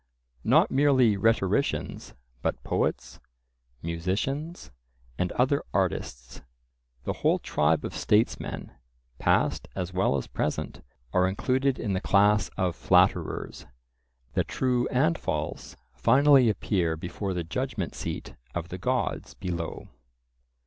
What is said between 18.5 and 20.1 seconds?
of the gods below.